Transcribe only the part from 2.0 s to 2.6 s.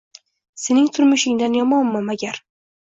magar?